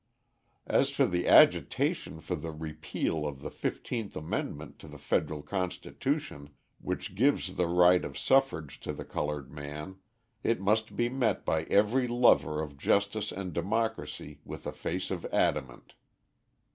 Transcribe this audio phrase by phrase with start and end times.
[0.65, 6.49] As for the agitation for the repeal of the Fifteenth Amendment to the Federal Constitution,
[6.79, 9.97] which gives the right of suffrage to the coloured man,
[10.43, 15.23] it must be met by every lover of justice and democracy with a face of
[15.27, 15.93] adamant.